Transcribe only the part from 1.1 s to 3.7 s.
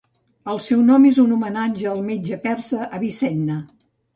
un homenatge al metge persa Avicenna.